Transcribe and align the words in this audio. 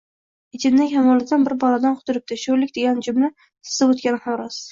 Ichimdan 0.59 0.87
Kamoliddin 0.93 1.43
bir 1.49 1.55
balodan 1.65 1.99
qutulibdi, 1.99 2.39
sho`rlik 2.45 2.73
degan 2.79 3.05
jumla 3.09 3.29
sizib 3.73 3.93
o`tgani 3.97 4.23
ham 4.27 4.41
rost 4.43 4.59